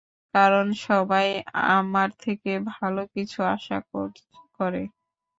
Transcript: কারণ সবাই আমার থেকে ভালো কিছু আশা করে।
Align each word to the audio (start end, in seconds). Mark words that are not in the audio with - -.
কারণ 0.33 0.65
সবাই 0.85 1.27
আমার 1.71 2.09
থেকে 2.23 2.51
ভালো 2.71 3.01
কিছু 3.15 3.39
আশা 3.53 3.77
করে। 4.57 4.81